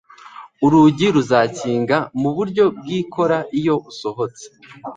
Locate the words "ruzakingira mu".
1.15-2.29